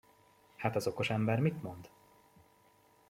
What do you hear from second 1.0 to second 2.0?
ember mit mond?